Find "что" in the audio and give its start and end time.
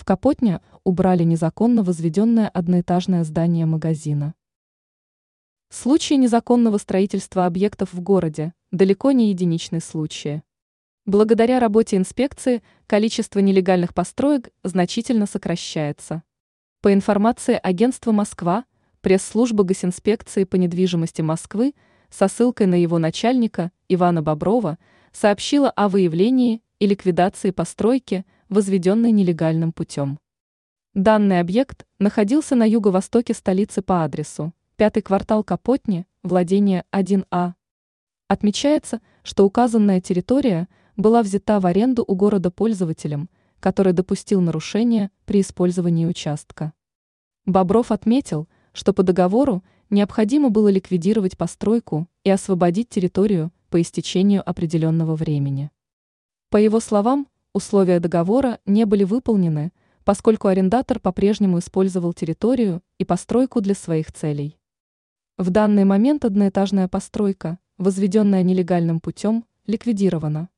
39.22-39.44, 48.72-48.94